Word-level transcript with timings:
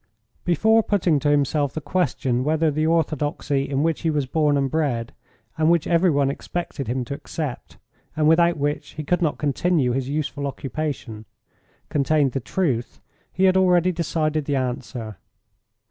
Before 0.45 0.81
putting 0.81 1.19
to 1.19 1.29
himself 1.29 1.73
the 1.75 1.79
question 1.79 2.43
whether 2.43 2.71
the 2.71 2.87
orthodoxy 2.87 3.69
in 3.69 3.83
which 3.83 4.01
he 4.01 4.09
was 4.09 4.25
born 4.25 4.57
and 4.57 4.67
bred, 4.67 5.13
and 5.59 5.69
which 5.69 5.85
every 5.85 6.09
one 6.09 6.31
expected 6.31 6.87
him 6.87 7.05
to 7.05 7.13
accept, 7.13 7.77
and 8.15 8.27
without 8.27 8.57
which 8.57 8.93
he 8.93 9.03
could 9.03 9.21
not 9.21 9.37
continue 9.37 9.91
his 9.91 10.09
useful 10.09 10.47
occupation, 10.47 11.25
contained 11.89 12.31
the 12.31 12.39
truth, 12.39 12.99
he 13.31 13.43
had 13.43 13.55
already 13.55 13.91
decided 13.91 14.45
the 14.45 14.55
answer. 14.55 15.17